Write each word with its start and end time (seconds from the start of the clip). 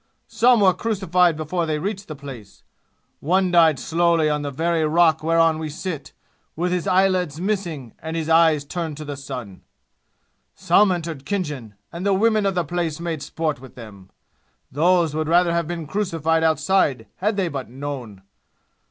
Some 0.27 0.61
were 0.61 0.73
crucified 0.73 1.37
before 1.37 1.67
they 1.67 1.77
reached 1.77 2.07
the 2.07 2.15
place. 2.15 2.63
One 3.19 3.51
died 3.51 3.77
slowly 3.77 4.31
on 4.31 4.41
the 4.41 4.49
very 4.49 4.83
rock 4.83 5.21
whereon 5.21 5.59
we 5.59 5.69
sit, 5.69 6.11
with 6.55 6.71
his 6.71 6.87
eyelids 6.87 7.39
missing 7.39 7.93
and 7.99 8.15
his 8.17 8.27
eyes 8.27 8.65
turned 8.65 8.97
to 8.97 9.05
the 9.05 9.15
sun! 9.15 9.61
Some 10.55 10.91
entered 10.91 11.23
Khinjan, 11.23 11.75
and 11.91 12.03
the 12.03 12.15
women 12.15 12.47
of 12.47 12.55
the 12.55 12.65
place 12.65 12.99
made 12.99 13.21
sport 13.21 13.61
with 13.61 13.75
them. 13.75 14.09
Those 14.71 15.13
would 15.13 15.27
rather 15.27 15.53
have 15.53 15.67
been 15.67 15.85
crucified 15.85 16.43
outside 16.43 17.05
had 17.17 17.37
they 17.37 17.47
but 17.47 17.69
known. 17.69 18.23